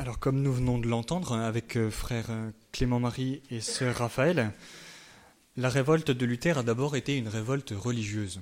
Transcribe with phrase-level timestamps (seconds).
[0.00, 4.54] Alors, comme nous venons de l'entendre avec euh, frère euh, Clément-Marie et sœur Raphaël,
[5.58, 8.40] la révolte de Luther a d'abord été une révolte religieuse.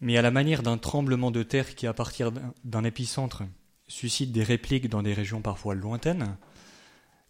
[0.00, 2.32] Mais à la manière d'un tremblement de terre qui, à partir
[2.64, 3.44] d'un épicentre,
[3.86, 6.38] suscite des répliques dans des régions parfois lointaines,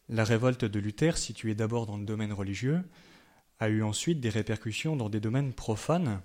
[0.09, 2.81] la révolte de Luther, située d'abord dans le domaine religieux,
[3.61, 6.23] a eu ensuite des répercussions dans des domaines profanes,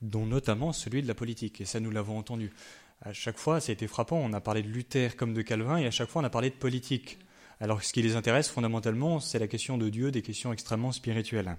[0.00, 1.60] dont notamment celui de la politique.
[1.60, 2.50] Et ça, nous l'avons entendu.
[3.02, 4.18] À chaque fois, ça a été frappant.
[4.18, 6.50] On a parlé de Luther comme de Calvin, et à chaque fois, on a parlé
[6.50, 7.18] de politique.
[7.58, 11.56] Alors, ce qui les intéresse fondamentalement, c'est la question de Dieu, des questions extrêmement spirituelles.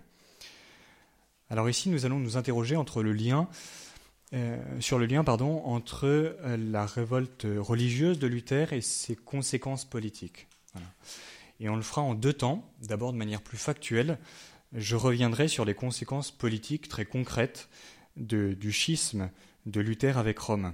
[1.50, 3.50] Alors ici, nous allons nous interroger entre le lien,
[4.34, 10.48] euh, sur le lien entre euh, la révolte religieuse de Luther et ses conséquences politiques.
[11.60, 12.66] Et on le fera en deux temps.
[12.82, 14.18] D'abord, de manière plus factuelle,
[14.74, 17.68] je reviendrai sur les conséquences politiques très concrètes
[18.16, 19.30] du schisme
[19.66, 20.74] de Luther avec Rome.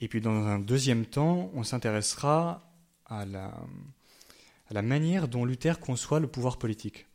[0.00, 2.70] Et puis dans un deuxième temps, on s'intéressera
[3.06, 7.06] à la, manière dont Luther conçoit le pouvoir politique.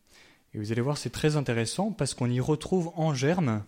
[0.53, 3.63] Et vous allez voir, c'est très intéressant parce qu'on y retrouve en germe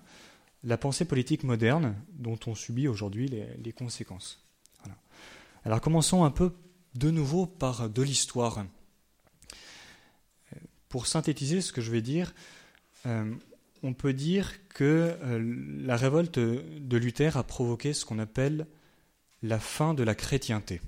[0.63, 4.43] la pensée politique moderne dont on subit aujourd'hui les, conséquences.
[5.65, 6.53] Alors commençons un peu
[6.95, 8.65] de nouveau par de l'histoire.
[10.89, 12.33] Pour synthétiser ce que je vais dire,
[13.05, 13.33] euh,
[13.81, 15.39] on peut dire que euh,
[15.81, 18.67] la révolte de Luther a provoqué ce qu'on appelle
[19.43, 20.81] la fin de la chrétienté.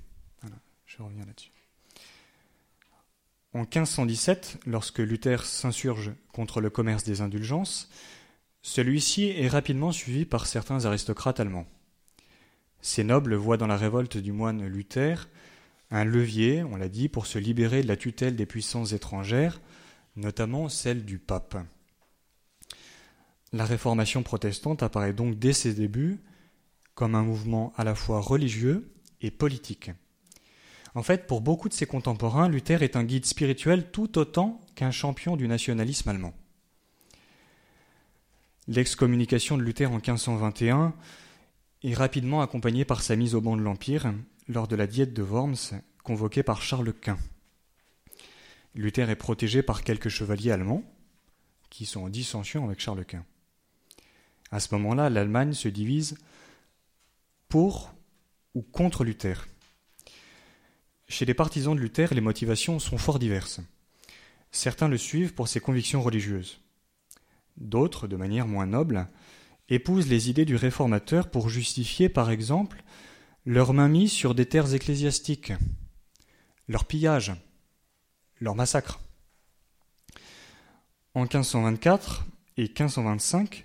[0.86, 1.50] je reviens là-dessus.
[3.52, 7.88] En 1517, lorsque Luther s'insurge contre le commerce des indulgences,
[8.62, 11.66] celui-ci est rapidement suivi par certains aristocrates allemands.
[12.80, 15.28] Ces nobles voient dans la révolte du moine Luther
[15.90, 19.60] un levier, on l'a dit, pour se libérer de la tutelle des puissances étrangères,
[20.16, 21.56] notamment celle du pape.
[23.52, 26.18] La réformation protestante apparaît donc dès ses débuts
[26.96, 29.92] comme un mouvement à la fois religieux et politique.
[30.96, 34.90] En fait, pour beaucoup de ses contemporains, Luther est un guide spirituel tout autant qu'un
[34.90, 36.34] champion du nationalisme allemand.
[38.66, 40.94] L'excommunication de Luther en 1521
[41.84, 44.12] est rapidement accompagnée par sa mise au banc de l'Empire
[44.48, 47.18] lors de la diète de Worms convoquée par Charles Quint.
[48.74, 50.82] Luther est protégé par quelques chevaliers allemands
[51.68, 53.24] qui sont en dissension avec Charles Quint.
[54.50, 56.16] À ce moment-là, l'Allemagne se divise
[57.56, 57.94] pour
[58.54, 59.48] ou contre Luther.
[61.08, 63.60] Chez les partisans de Luther, les motivations sont fort diverses.
[64.50, 66.60] Certains le suivent pour ses convictions religieuses.
[67.56, 69.08] D'autres, de manière moins noble,
[69.70, 72.84] épousent les idées du réformateur pour justifier, par exemple,
[73.46, 75.54] leur mainmise sur des terres ecclésiastiques,
[76.68, 77.32] leur pillage,
[78.38, 79.00] leur massacre.
[81.14, 82.26] En 1524
[82.58, 83.64] et 1525,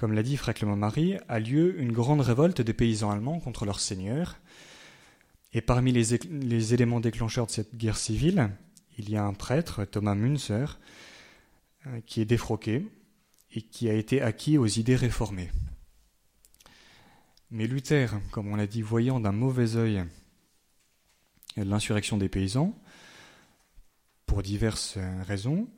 [0.00, 3.80] comme l'a dit Frère Marie, a lieu une grande révolte des paysans allemands contre leur
[3.80, 4.38] seigneur.
[5.52, 8.48] Et parmi les, éléments déclencheurs de cette guerre civile,
[8.96, 10.80] il y a un prêtre, Thomas Münzer,
[11.86, 12.88] euh, qui est défroqué
[13.52, 15.50] et qui a été acquis aux idées réformées.
[17.50, 20.06] Mais Luther, comme on l'a dit, voyant d'un mauvais œil
[21.58, 22.74] l'insurrection des paysans,
[24.24, 24.96] pour diverses
[25.26, 25.68] raisons,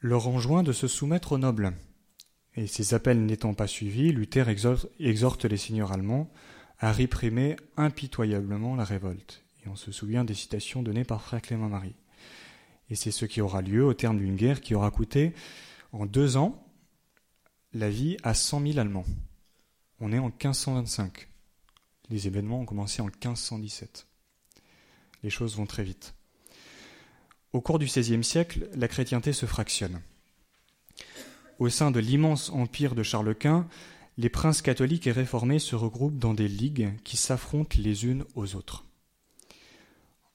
[0.00, 1.74] leur enjoint de se soumettre aux nobles
[2.56, 6.30] et ces appels n'étant pas suivis, Luther exhorte, les seigneurs allemands
[6.78, 9.44] à réprimer impitoyablement la révolte.
[9.64, 11.94] Et on se souvient des citations données par frère Clément Marie.
[12.90, 15.32] Et c'est ce qui aura lieu au terme d'une guerre qui aura coûté
[15.92, 16.66] en deux ans
[17.72, 19.06] la vie à cent mille Allemands.
[20.00, 21.28] On est en 1525.
[22.10, 24.06] Les événements ont commencé en 1517.
[25.22, 26.14] Les choses vont très vite.
[27.52, 30.02] Au cours du XVIe siècle, la chrétienté se fractionne.
[31.62, 33.68] Au sein de l'immense empire de Charles Quint,
[34.18, 38.56] les princes catholiques et réformés se regroupent dans des ligues qui s'affrontent les unes aux
[38.56, 38.84] autres.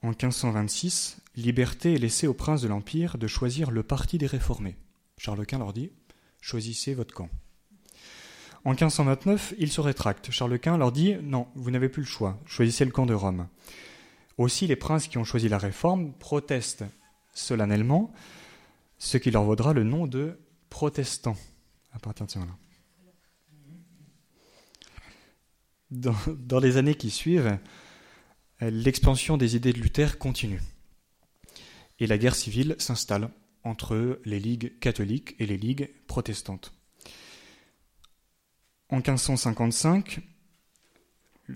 [0.04, 4.78] En 1526, liberté est laissée aux princes de l'Empire de choisir le parti des réformés.
[5.18, 5.92] Charles Quint leur dit
[6.40, 7.30] Choisissez votre camp.
[8.64, 10.32] En 1529, ils se rétractent.
[10.32, 13.50] Charles Quint leur dit Non, vous n'avez plus le choix, choisissez le camp de Rome.
[14.38, 16.86] Aussi, les princes qui ont choisi la réforme protestent
[17.34, 18.14] solennellement,
[18.98, 20.38] ce qui leur vaudra le nom de
[20.70, 21.38] protestants
[21.92, 22.58] à partir de ce moment-là.
[25.90, 27.58] Dans, les années qui suivent,
[28.60, 30.62] l'expansion des idées de Luther continue.
[32.00, 33.30] Et la guerre civile s'installe
[33.64, 36.74] entre les ligues catholiques et les ligues protestantes.
[38.90, 40.20] En 1555,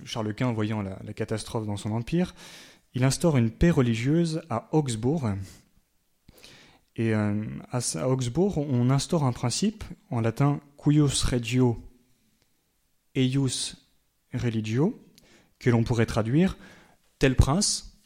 [0.06, 2.34] Charles Quint, voyant la, la catastrophe dans son empire,
[2.94, 5.30] il instaure une paix religieuse à Augsbourg,
[6.96, 11.82] et euh, à, Augsbourg, on instaure un principe en latin cuius regio
[13.16, 13.78] eius
[14.34, 14.98] religio,
[15.60, 16.58] que l'on pourrait traduire
[17.20, 17.98] tel prince,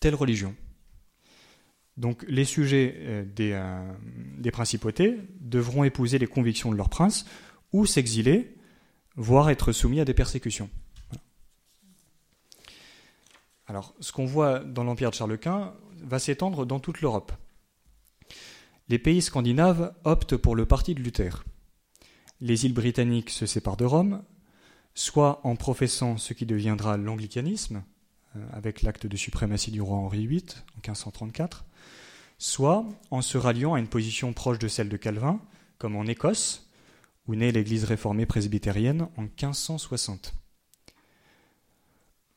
[0.00, 0.54] telle religion.
[1.96, 3.92] Donc les sujets euh, euh,
[4.38, 7.26] des, principautés devront épouser les convictions de leur prince
[7.72, 8.56] ou s'exiler,
[9.16, 10.70] voire être soumis à des persécutions.
[13.66, 17.32] Alors ce qu'on voit dans l'empire de Charles Quint va s'étendre dans toute l'Europe.
[18.90, 21.44] Les pays scandinaves optent pour le parti de Luther.
[22.40, 24.24] Les îles britanniques se séparent de Rome,
[24.96, 27.84] soit en professant ce qui deviendra l'anglicanisme,
[28.34, 30.42] euh, avec l'acte de suprématie du roi Henri VIII
[30.72, 31.64] en 1534,
[32.38, 35.40] soit en se ralliant à une position proche de celle de Calvin,
[35.78, 36.68] comme en Écosse,
[37.28, 40.34] où naît l'Église réformée presbytérienne en 1560.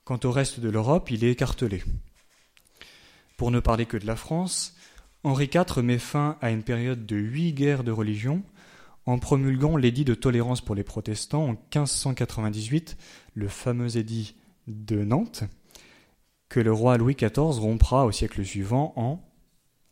[0.04, 1.84] Quant au reste de l'Europe, il est écartelé.
[3.38, 4.76] Pour ne parler que de la France,
[5.24, 8.44] Henri IV met fin à une période de huit guerres de religion
[9.06, 12.98] en promulguant l'édit de tolérance pour les protestants en 1598,
[13.34, 14.36] le fameux édit
[14.68, 15.44] de Nantes,
[16.50, 19.16] que le roi Louis XIV rompra au siècle suivant en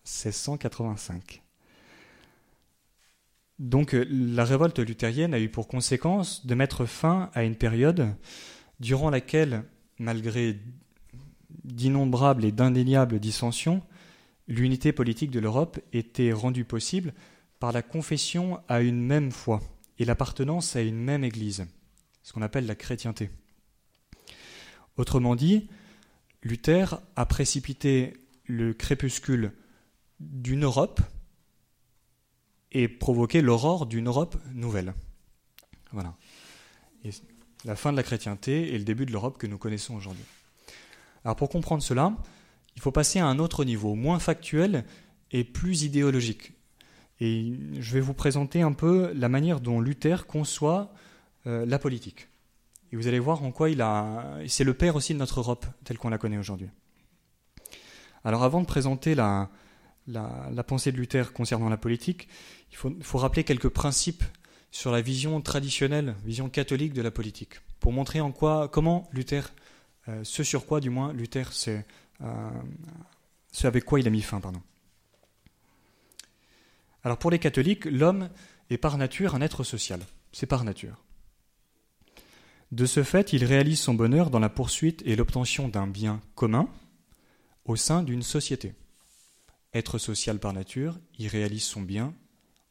[0.05, 1.41] 1685.
[3.59, 8.15] Donc la révolte luthérienne a eu pour conséquence de mettre fin à une période
[8.79, 9.63] durant laquelle,
[9.99, 10.59] malgré
[11.63, 13.81] d'innombrables et d'indéniables dissensions,
[14.51, 17.13] l'unité politique de l'Europe était rendue possible
[17.59, 19.61] par la confession à une même foi
[19.97, 21.65] et l'appartenance à une même Église,
[22.21, 23.29] ce qu'on appelle la chrétienté.
[24.97, 25.69] Autrement dit,
[26.43, 28.13] Luther a précipité
[28.45, 29.53] le crépuscule
[30.19, 30.99] d'une Europe
[32.73, 34.93] et provoqué l'aurore d'une Europe nouvelle.
[35.93, 36.15] Voilà.
[37.63, 40.23] la fin de la chrétienté et le début de l'Europe que nous connaissons aujourd'hui.
[41.23, 42.13] Alors pour comprendre cela,
[42.81, 44.85] il faut passer à un autre niveau, moins factuel
[45.29, 46.53] et plus idéologique.
[47.19, 50.91] Et je vais vous présenter un peu la manière dont Luther conçoit
[51.45, 52.29] euh, la politique.
[52.91, 54.39] Et vous allez voir en quoi il a.
[54.47, 56.69] C'est le père aussi de notre Europe, telle qu'on la connaît aujourd'hui.
[58.23, 59.51] Alors avant de présenter la,
[60.07, 62.29] la, pensée de Luther concernant la politique,
[62.71, 64.23] il faut, rappeler quelques principes
[64.71, 69.53] sur la vision traditionnelle, vision catholique de la politique, pour montrer en quoi, comment Luther,
[70.07, 71.79] euh, ce sur quoi du moins Luther, euh,
[73.51, 74.61] ce avec quoi il a mis fin, pardon.
[77.03, 78.29] Alors pour les catholiques, l'homme
[78.69, 80.01] est par nature un être social.
[80.31, 81.03] C'est par nature.
[82.71, 86.69] De ce fait, il réalise son bonheur dans la poursuite et l'obtention d'un bien commun
[87.65, 88.73] au sein d'une société.
[89.73, 92.13] Être social par nature, il réalise son bien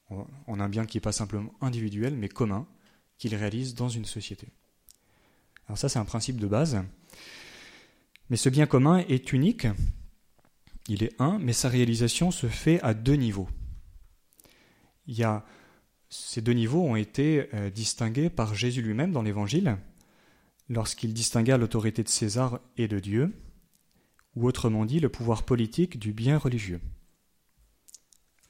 [0.08, 2.66] en un bien qui n'est pas simplement individuel, mais commun,
[3.18, 4.48] qu'il réalise dans une société.
[5.66, 6.82] Alors ça, c'est un principe de base.
[8.30, 9.66] Mais ce bien commun est unique,
[10.88, 13.48] il est un, mais sa réalisation se fait à deux niveaux
[16.08, 19.78] ces deux niveaux ont été euh, distingués par Jésus lui-même dans l'Évangile,
[20.68, 23.34] lorsqu'il distingua l'autorité de César et de Dieu,
[24.36, 26.80] ou autrement dit le pouvoir politique du bien religieux.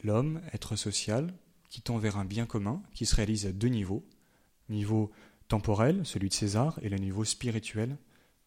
[0.02, 1.34] L'homme, être social,
[1.68, 4.04] qui tend vers un bien commun, qui se réalise à deux niveaux,
[4.68, 5.10] niveau
[5.48, 7.96] temporel, celui de César, et le niveau spirituel,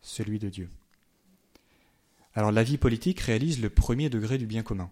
[0.01, 0.69] celui de Dieu.
[2.35, 4.89] Alors la vie politique réalise le premier degré du bien commun.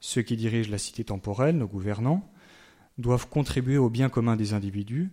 [0.00, 2.30] Ceux qui dirigent la cité temporelle, nos gouvernants,
[2.96, 5.10] doivent contribuer au bien commun des individus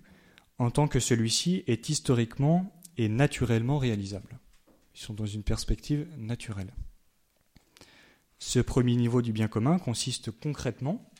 [0.57, 4.39] en tant que celui-ci est historiquement et naturellement réalisable.
[4.95, 6.73] Ils sont dans une perspective naturelle.
[8.39, 11.11] Ce premier niveau du bien commun consiste concrètement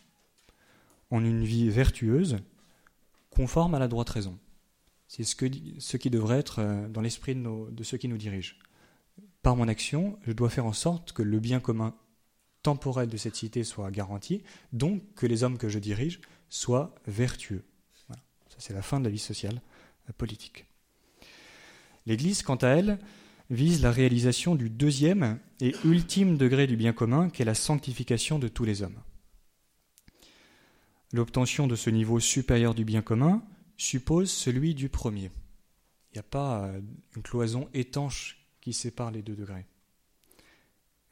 [1.12, 2.38] en une vie vertueuse,
[3.30, 4.38] conforme à la droite raison.
[5.08, 5.36] C'est ce,
[5.98, 8.56] qui devrait être euh, dans l'esprit de ceux qui nous dirigent.
[9.48, 11.96] Par mon action, je dois faire en sorte que le bien commun
[12.64, 17.64] temporelle de cette cité soit garantie, donc que les hommes que je dirige soient vertueux.
[18.10, 18.16] Ça,
[18.58, 19.62] c'est la fin de la vie sociale
[20.18, 20.66] politique.
[22.06, 23.00] L'Église, quant à elle,
[23.50, 28.40] vise la réalisation du deuxième et ultime degré du bien commun, qui est la sanctification
[28.40, 29.00] de tous les hommes.
[31.14, 33.42] L'obtention de ce niveau supérieur du bien commun
[33.78, 35.32] suppose celui du premier.
[36.12, 36.82] Il n'y a pas euh,
[37.16, 39.66] une cloison étanche qui sépare les deux degrés.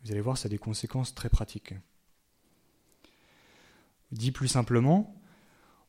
[0.03, 1.73] Vous allez voir, ça a des conséquences très pratiques.
[4.11, 5.15] Dit plus simplement,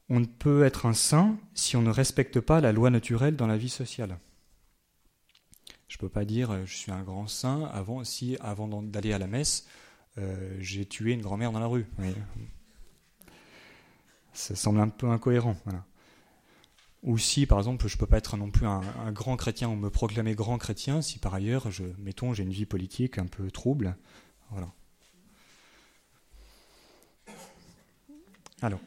[0.09, 3.49] on ne peut être un saint si on ne respecte pas la loi naturelle dans
[3.49, 4.17] la vie sociale.
[5.89, 9.13] Je ne peux pas dire euh, je suis un grand saint avant, si avant d'aller
[9.13, 9.67] à la messe,
[10.19, 11.87] euh, j'ai tué une grand-mère dans la rue.
[14.33, 15.57] Ça semble un peu incohérent.
[17.07, 18.83] Ou si, par exemple, je ne peux pas être non plus un,
[19.13, 22.67] grand chrétien ou me proclamer grand chrétien si par ailleurs, je, mettons, j'ai une vie
[22.67, 23.97] politique un peu trouble.
[24.51, 24.69] Voilà.
[28.61, 28.81] Alors,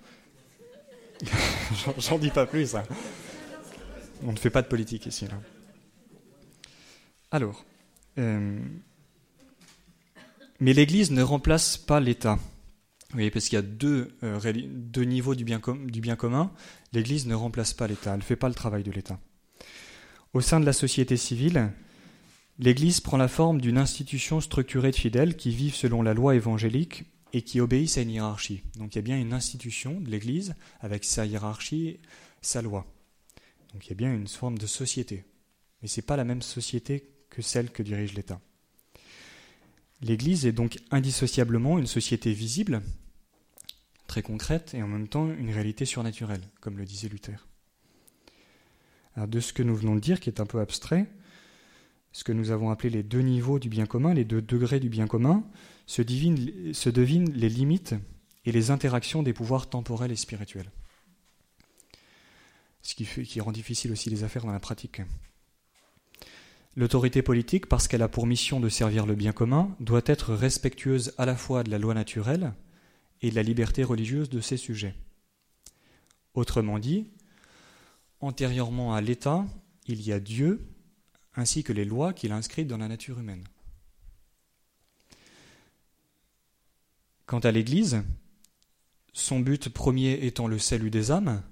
[1.98, 2.76] j'en dis pas plus.
[2.76, 2.84] Hein.
[4.24, 5.26] On ne fait pas de politique ici.
[7.32, 7.64] Alors,
[8.18, 8.60] euh,
[10.60, 12.38] Mais l'Église ne remplace pas l'État.
[13.16, 14.54] Oui, parce qu'il y a deux, euh,
[14.98, 16.51] niveaux du bien, du bien commun.
[16.94, 19.20] L'Église ne remplace pas l'État, elle ne fait pas le travail de l'État.
[20.34, 21.72] Au sein de la société civile,
[22.60, 27.06] l'Église prend la forme d'une institution structurée de fidèles qui vivent selon la loi évangélique
[27.34, 28.62] et qui obéissent à une hiérarchie.
[28.78, 32.00] Donc il y a bien une institution de l'Église avec sa hiérarchie,
[32.42, 32.86] sa loi.
[33.74, 35.25] Donc il y a bien une forme de société.
[35.82, 38.39] Mais ce n'est pas la même société que celle que dirige l'État.
[40.01, 42.82] L'Église est donc indissociablement une société visible,
[44.08, 47.48] très concrète, et en même temps une réalité surnaturelle, comme le disait Luther.
[49.18, 51.08] De ce que nous venons de dire, qui est un peu abstrait,
[52.12, 54.89] ce que nous avons appelé les deux niveaux du bien commun, les deux degrés du
[54.89, 55.44] bien commun,
[55.86, 57.96] se, devinent les limites
[58.46, 60.72] et les interactions des pouvoirs temporels et spirituels.
[62.82, 65.01] Ce qui rend difficile aussi les affaires dans la pratique.
[66.76, 71.14] L'autorité politique, parce qu'elle a pour mission de servir le bien commun, doit être respectueuse
[71.18, 72.54] à la fois de la loi naturelle
[73.22, 74.96] et de la liberté religieuse de ses sujets.
[76.34, 77.08] Autrement dit,
[78.22, 79.46] antérieurement à l'État,
[79.88, 80.66] il y a Dieu
[81.36, 83.44] ainsi que les lois qu'il a inscrites dans la nature humaine.
[87.26, 88.04] Quant à l'Église,
[89.14, 91.44] son but premier étant le salut des âmes,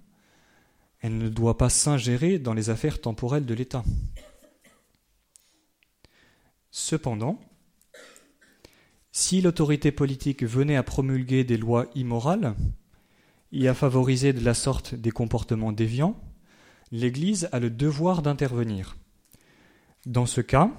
[1.02, 3.84] elle ne doit pas s'ingérer dans les affaires temporelles de l'État.
[6.90, 7.38] Cependant,
[9.12, 12.56] si l'autorité politique venait à promulguer des lois immorales
[13.52, 16.18] et à favoriser de la sorte des comportements déviants,
[16.94, 18.96] l'Église a le devoir d'intervenir.
[20.06, 20.72] Dans ce cas,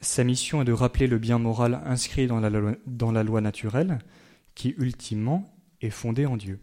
[0.00, 3.98] sa mission est de rappeler le bien moral inscrit dans la loi, naturelle,
[4.54, 6.58] qui ultimement est fondée en Dieu.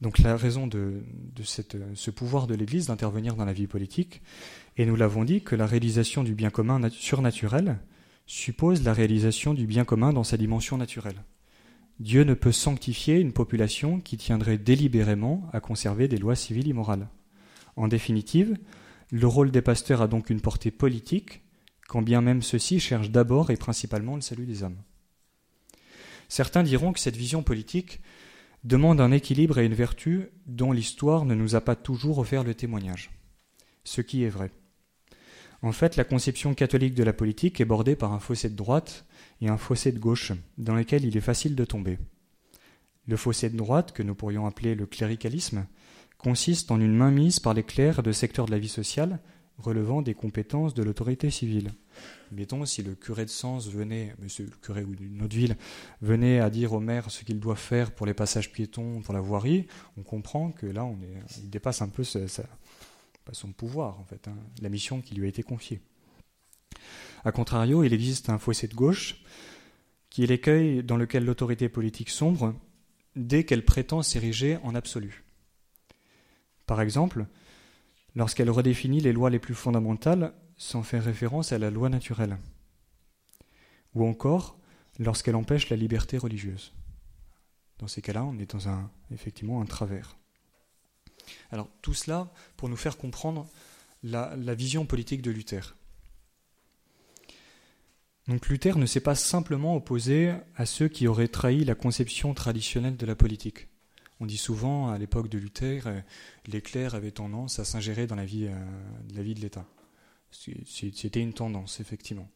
[0.00, 1.02] Donc la raison de,
[1.94, 4.22] ce pouvoir de l'Église d'intervenir dans la vie politique,
[4.76, 7.78] et nous l'avons dit que la réalisation du bien commun surnaturel
[8.26, 11.22] suppose la réalisation du bien commun dans sa dimension naturelle.
[11.98, 17.08] Dieu ne peut sanctifier une population qui tiendrait délibérément à conserver des lois civiles immorales.
[17.76, 18.56] En définitive,
[19.10, 21.42] le rôle des pasteurs a donc une portée politique,
[21.88, 24.78] quand bien même ceux-ci cherchent d'abord et principalement le salut des hommes.
[26.28, 28.00] Certains diront que cette vision politique
[28.64, 32.54] demande un équilibre et une vertu dont l'histoire ne nous a pas toujours offert le
[32.54, 33.10] témoignage.
[33.84, 34.50] Ce qui est vrai.
[35.62, 39.04] En fait, la conception catholique de la politique est bordée par un fossé de droite
[39.40, 41.98] et un fossé de gauche, dans lequel il est facile de tomber.
[43.06, 45.66] Le fossé de droite, que nous pourrions appeler le cléricalisme,
[46.16, 49.20] consiste en une mainmise par les clercs de secteurs de la vie sociale
[49.62, 51.72] relevant des compétences de l'autorité civile.
[52.32, 55.56] Mettons, si le curé de Sens venait, monsieur le curé ou d'une autre ville,
[56.00, 59.20] venait à dire au maire ce qu'il doit faire pour les passages piétons, pour la
[59.20, 60.96] voirie, on comprend que là, on
[61.42, 65.42] il dépasse un peu son pouvoir, en fait, hein, la mission qui lui a été
[65.42, 65.80] confiée.
[67.24, 69.22] A contrario, il existe un fossé de gauche
[70.08, 72.54] qui est l'écueil dans lequel l'autorité politique sombre
[73.16, 75.24] dès qu'elle prétend s'ériger en absolu.
[76.66, 77.26] Par exemple,
[78.14, 82.36] lorsqu'elle redéfinit les lois les plus fondamentales sans faire référence à la loi naturelle,
[83.94, 84.58] ou encore
[84.98, 86.72] lorsqu'elle empêche la liberté religieuse.
[87.78, 90.18] Dans ces cas-là, on est dans un, effectivement un travers.
[91.50, 93.48] Alors tout cela pour nous faire comprendre
[94.02, 95.74] la, la vision politique de Luther.
[98.28, 102.96] Donc Luther ne s'est pas simplement opposé à ceux qui auraient trahi la conception traditionnelle
[102.96, 103.69] de la politique.
[104.20, 106.00] On dit souvent, à l'époque de Luther, euh,
[106.46, 109.66] les clercs avaient tendance à s'ingérer dans la vie, euh, de l'État.
[110.30, 112.30] C'était une tendance, effectivement.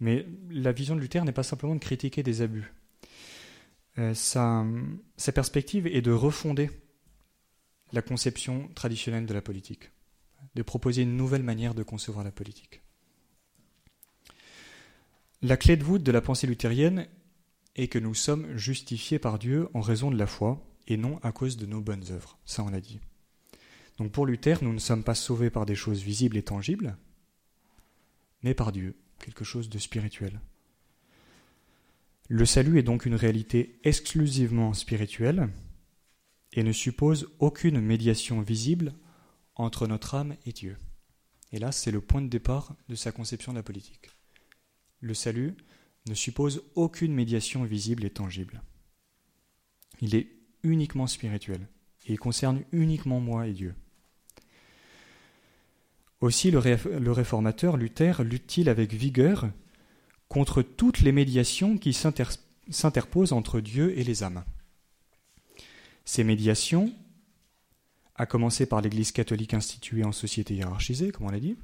[0.00, 2.72] Mais la vision de Luther n'est pas simplement de critiquer des abus.
[3.98, 4.64] Euh, sa,
[5.34, 6.70] perspective est de refonder
[7.92, 9.92] la conception traditionnelle de la politique,
[10.54, 12.82] de proposer une nouvelle manière de concevoir la politique.
[15.42, 17.06] La clé de voûte de la pensée luthérienne
[17.76, 21.32] est que nous sommes justifiés par Dieu en raison de la foi et non à
[21.32, 22.38] cause de nos bonnes œuvres.
[22.44, 23.00] Ça, on l'a dit.
[23.98, 26.96] Donc pour Luther, nous ne sommes pas sauvés par des choses visibles et tangibles,
[28.42, 30.40] mais par Dieu, quelque chose de spirituel.
[32.28, 35.48] Le salut est donc une réalité exclusivement spirituelle
[36.52, 38.94] et ne suppose aucune médiation visible
[39.54, 40.76] entre notre âme et Dieu.
[41.52, 44.10] Et là, c'est le point de départ de sa conception de la politique.
[45.00, 45.56] Le salut
[46.06, 48.62] ne suppose aucune médiation visible et tangible.
[50.00, 50.35] Il est
[50.66, 51.68] uniquement spirituel
[52.06, 53.74] et il concerne uniquement moi et Dieu.
[56.20, 59.50] Aussi le, réformateur Luther lutte-t-il avec vigueur
[60.28, 64.44] contre toutes les médiations qui s'interposent entre Dieu et les âmes.
[66.04, 66.92] Ces médiations,
[68.14, 71.56] à commencer par l'Église catholique instituée en société hiérarchisée, comme on l'a dit,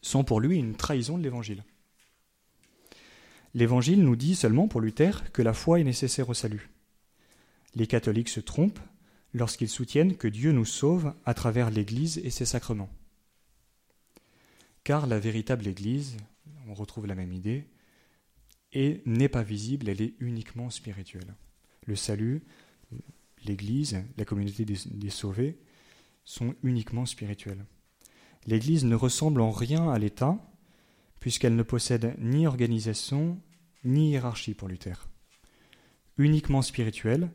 [0.00, 1.62] sont pour lui une trahison de l'Évangile.
[3.54, 6.70] L'Évangile nous dit seulement pour Luther que la foi est nécessaire au salut.
[7.76, 8.80] Les catholiques se trompent
[9.32, 12.90] lorsqu'ils soutiennent que Dieu nous sauve à travers l'Église et ses sacrements.
[14.82, 16.16] Car la véritable Église,
[16.66, 17.68] on retrouve la même idée,
[18.74, 21.34] n'est pas visible, elle est uniquement spirituelle.
[21.86, 22.42] Le salut,
[23.44, 25.58] l'Église, la communauté des, sauvés
[26.24, 27.64] sont uniquement spirituels.
[28.46, 30.38] L'Église ne ressemble en rien à l'État,
[31.20, 33.40] puisqu'elle ne possède ni organisation
[33.84, 35.08] ni hiérarchie pour Luther.
[36.18, 37.30] Uniquement spirituelle,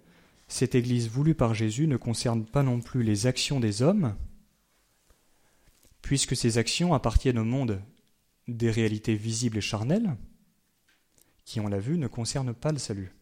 [0.52, 4.18] cette Église voulue par Jésus ne concerne pas non plus les actions des hommes,
[6.02, 7.82] puisque ces actions appartiennent au monde
[8.50, 10.18] des réalités visibles et charnelles,
[11.46, 13.14] qui, on l'a vu, ne concernent pas le salut.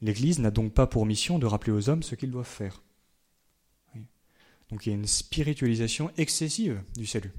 [0.00, 2.82] L'Église n'a donc pas pour mission de rappeler aux hommes ce qu'ils doivent faire.
[4.68, 7.32] Donc il y a une spiritualisation excessive du salut,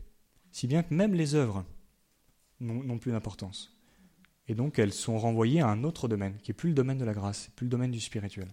[0.52, 1.66] si bien que même les œuvres
[2.60, 3.75] n'ont plus d'importance.
[4.48, 7.06] Et donc elles sont renvoyées à un autre domaine, qui n'est plus le domaine de
[7.06, 8.48] la grâce, plus le domaine du spirituel.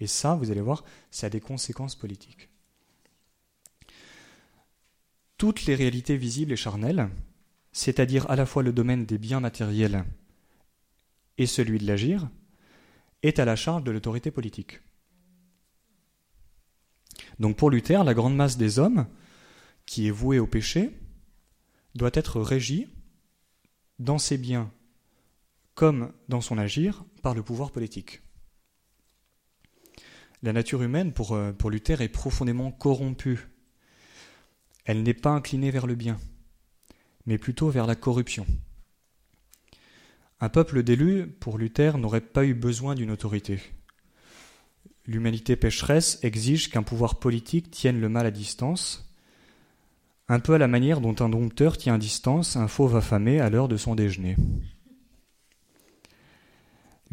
[0.00, 2.48] Et ça, vous allez voir, ça a des conséquences politiques.
[5.38, 7.08] Toutes les réalités visibles et charnelles,
[7.72, 10.04] c'est-à-dire à la fois le domaine des biens matériels
[11.38, 12.28] et celui de l'agir,
[13.22, 14.80] est à la charge de l'autorité politique.
[17.40, 19.06] Donc pour Luther, la grande masse des hommes,
[19.86, 20.90] qui est vouée au péché,
[21.94, 22.88] doit être régie
[23.98, 24.70] dans ses biens
[25.74, 28.22] comme dans son agir par le pouvoir politique.
[30.42, 33.48] La nature humaine, pour, euh, pour Luther, est profondément corrompue.
[34.84, 36.18] Elle n'est pas inclinée vers le bien,
[37.24, 38.46] mais plutôt vers la corruption.
[40.40, 43.60] Un peuple d'élus, pour Luther, n'aurait pas eu besoin d'une autorité.
[45.06, 49.10] L'humanité pécheresse exige qu'un pouvoir politique tienne le mal à distance,
[50.28, 53.50] un peu à la manière dont un dompteur tient à distance un fauve affamé à
[53.50, 54.36] l'heure de son déjeuner.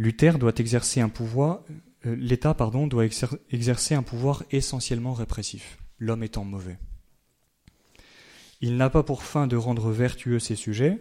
[0.02, 1.64] Luther doit exercer un pouvoir,
[2.08, 3.06] euh, l'État doit
[3.52, 6.80] exercer un pouvoir essentiellement répressif, l'homme étant mauvais.
[8.62, 10.98] Il n'a pas pour fin de rendre vertueux ses sujets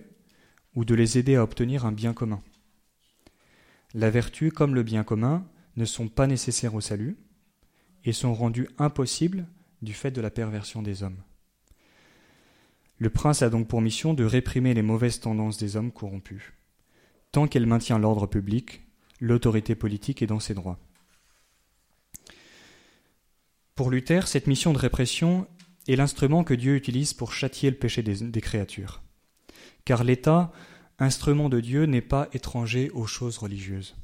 [0.74, 2.42] ou de les aider à obtenir un bien commun.
[3.94, 7.16] La vertu comme le bien commun ne sont pas nécessaires au salut
[8.04, 9.46] et sont rendus impossibles
[9.80, 11.22] du fait de la perversion des hommes.
[12.98, 16.52] Le prince a donc pour mission de réprimer les mauvaises tendances des hommes corrompus,
[17.32, 18.82] tant qu'elle maintient l'ordre public,
[19.20, 20.78] l'autorité politique est dans ses droits.
[23.74, 25.46] Pour Luther, cette mission de répression
[25.88, 29.02] est l'instrument que Dieu utilise pour châtier le péché des, créatures.
[29.84, 30.52] Car l'État,
[30.98, 33.96] instrument de Dieu, n'est pas étranger aux choses religieuses.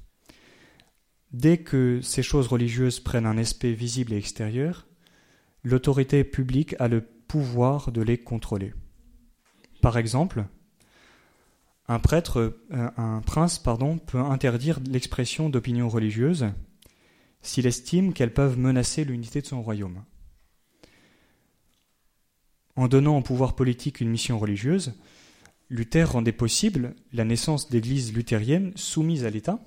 [1.33, 4.87] Dès que ces choses religieuses prennent un aspect visible et extérieur,
[5.63, 8.73] l'autorité publique a le pouvoir de les contrôler.
[9.83, 10.47] Par exemple,
[11.89, 16.47] un prêtre, euh, un prince, pardon, peut interdire l'expression d'opinions religieuses
[17.43, 20.03] s'il estime qu'elles peuvent menacer l'unité de son royaume.
[22.75, 24.95] En donnant au pouvoir politique une mission religieuse,
[25.71, 29.61] Luther rendait possible la naissance d'églises luthériennes soumises à l'État,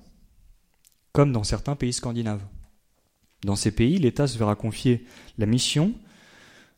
[1.12, 2.44] comme dans certains pays scandinaves.
[3.42, 5.06] Dans ces pays, l'État se verra confier
[5.38, 5.94] la mission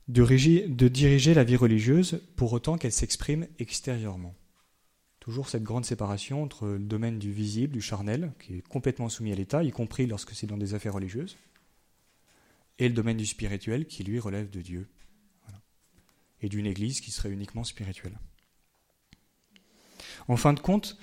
[0.09, 0.23] de,
[0.69, 4.35] de diriger la vie religieuse pour autant qu'elle s'exprime extérieurement.
[5.23, 9.31] Toujours cette grande séparation entre le domaine du visible, du charnel, qui est complètement soumis
[9.31, 11.39] à l'État, y compris lorsque c'est dans des affaires religieuses,
[12.81, 14.89] et le domaine du spirituel, qui lui relève de Dieu,
[16.41, 18.19] et d'une Église qui serait uniquement spirituelle.
[20.27, 20.99] En fin de compte,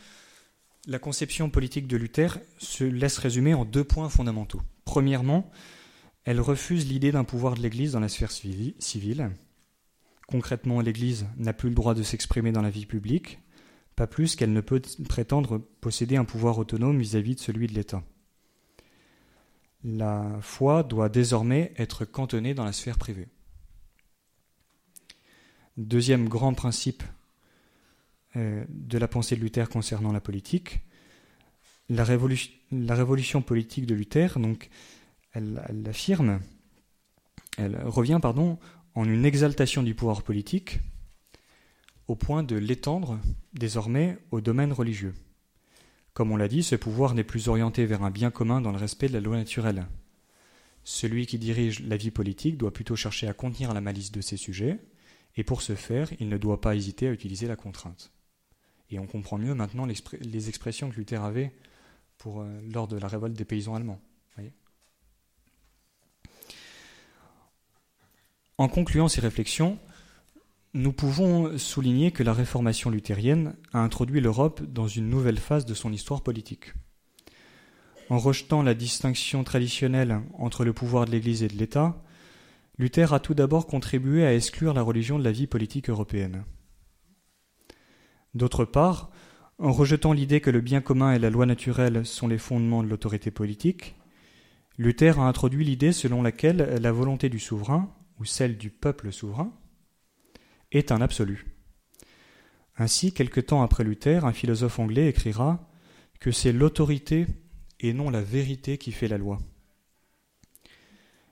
[0.86, 4.62] la conception politique de Luther se laisse résumer en deux points fondamentaux.
[4.84, 5.50] Premièrement,
[6.26, 9.32] elle refuse l'idée d'un pouvoir de l'Église dans la sphère civile.
[10.28, 13.40] Concrètement, l'Église n'a plus le droit de s'exprimer dans la vie publique,
[14.00, 18.02] pas plus qu'elle ne peut prétendre posséder un pouvoir autonome vis-à-vis de celui de l'État.
[19.84, 23.28] La foi doit désormais être cantonnée dans la sphère privée.
[25.76, 27.04] Deuxième grand principe
[28.38, 30.80] euh, de la pensée de Luther concernant la politique.
[31.90, 34.70] La révolution, politique de Luther, donc,
[35.34, 36.40] elle, affirme,
[37.58, 38.60] elle revient, pardon,
[38.96, 40.80] en une exaltation du pouvoir politique
[42.10, 43.20] au point de l'étendre
[43.54, 45.14] désormais au domaine religieux.
[46.14, 48.80] Comme on l'a dit, ce pouvoir n'est plus orienté vers un bien commun dans le
[48.80, 49.86] respect de la loi naturelle.
[50.84, 54.38] Celui qui dirige la vie politique doit plutôt chercher à contenir la malice de ses
[54.38, 54.80] sujets,
[55.38, 58.12] et pour ce faire, il ne doit pas hésiter à utiliser la contrainte.
[58.90, 61.54] Et on comprend mieux maintenant les expressions que Luther avait
[62.18, 64.02] pour, euh, lors de la révolte des paysans allemands.
[68.60, 69.80] en concluant ces réflexions,
[70.74, 75.74] nous pouvons souligner que la réformation luthérienne a introduit l'Europe dans une nouvelle phase de
[75.74, 76.74] son histoire politique.
[78.10, 82.04] En rejetant la distinction traditionnelle entre le pouvoir de l'Église et de l'État,
[82.78, 86.44] Luther a tout d'abord contribué à exclure la religion de la vie politique européenne.
[88.36, 89.10] D'autre part,
[89.58, 92.88] en rejetant l'idée que le bien commun et la loi naturelle sont les fondements de
[92.88, 93.96] l'autorité politique,
[94.78, 99.52] Luther a introduit l'idée selon laquelle la volonté du souverain, ou celle du peuple souverain,
[100.72, 101.46] est un absolu.
[102.78, 105.70] Ainsi, quelque temps après Luther, un philosophe anglais écrira
[106.20, 107.28] que c'est l'autorité
[107.80, 109.38] et non la vérité qui fait la loi.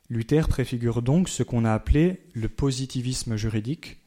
[0.09, 3.97] Luther préfigure donc ce qu'on a appelé le positivisme juridique,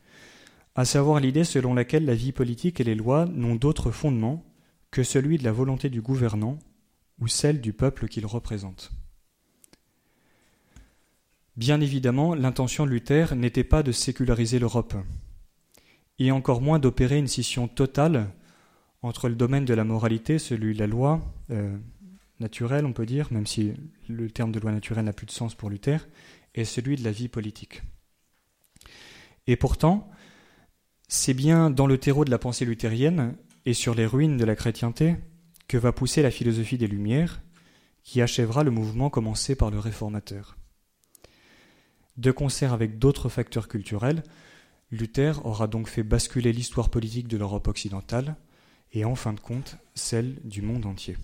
[0.75, 4.45] à savoir l'idée selon laquelle la vie politique et les lois n'ont d'autre fondement
[4.91, 6.59] que celui de la volonté du gouvernant
[7.21, 8.93] ou celle du peuple qu'il représente.
[11.61, 14.95] Bien évidemment, l'intention de Luther n'était pas de séculariser l'Europe,
[16.19, 18.31] et encore moins d'opérer une scission totale
[19.03, 21.21] entre le domaine de la moralité, celui de la loi,
[21.51, 21.77] euh,
[22.39, 23.75] naturel, on peut dire, même si
[24.09, 26.09] le terme de loi naturelle n'a plus de sens pour Luther,
[26.55, 27.83] est celui de la vie politique.
[29.47, 30.11] Et pourtant,
[31.09, 34.57] c'est bien dans le terreau de la pensée luthérienne et sur les ruines de la
[34.57, 35.17] chrétienté
[35.69, 37.43] que va pousser la philosophie des Lumières,
[38.03, 40.57] qui achèvera le mouvement commencé par le réformateur.
[42.21, 44.23] De concert avec d'autres facteurs culturels,
[44.91, 48.37] Luther aura donc fait basculer l'histoire politique de l'Europe occidentale
[48.93, 51.17] et en fin de compte celle du monde entier.